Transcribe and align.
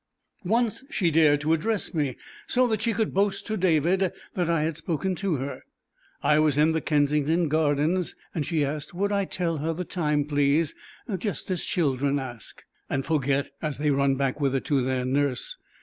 Once 0.45 0.83
she 0.89 1.11
dared 1.11 1.39
to 1.39 1.53
address 1.53 1.93
me, 1.93 2.17
so 2.47 2.65
that 2.65 2.81
she 2.81 2.91
could 2.91 3.13
boast 3.13 3.45
to 3.45 3.55
David 3.55 4.11
that 4.33 4.49
I 4.49 4.63
had 4.63 4.75
spoken 4.75 5.13
to 5.17 5.35
her. 5.35 5.61
I 6.23 6.39
was 6.39 6.57
in 6.57 6.71
the 6.71 6.81
Kensington 6.81 7.47
Gardens, 7.49 8.15
and 8.33 8.43
she 8.43 8.65
asked 8.65 8.95
would 8.95 9.11
I 9.11 9.25
tell 9.25 9.57
her 9.57 9.73
the 9.73 9.85
time 9.85 10.25
please, 10.25 10.73
just 11.19 11.51
as 11.51 11.63
children 11.63 12.17
ask, 12.17 12.63
and 12.89 13.05
forget 13.05 13.51
as 13.61 13.77
they 13.77 13.91
run 13.91 14.15
back 14.15 14.41
with 14.41 14.55
it 14.55 14.65
to 14.65 14.81
their 14.83 15.05
nurse. 15.05 15.57